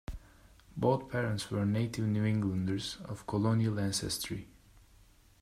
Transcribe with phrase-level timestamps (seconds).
[0.75, 4.47] Both parents were native New Englanders of colonial ancestry.